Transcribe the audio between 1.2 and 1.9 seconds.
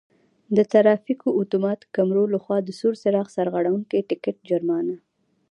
آتومات